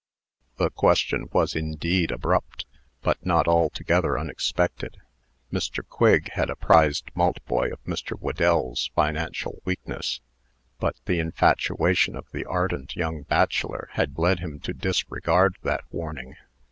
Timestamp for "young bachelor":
12.95-13.89